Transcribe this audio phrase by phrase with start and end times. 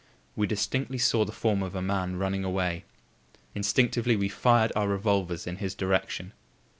[0.35, 2.85] We distinctly saw the form of a man running away.
[3.53, 6.33] Instinctively we fired our revolvers in his direction.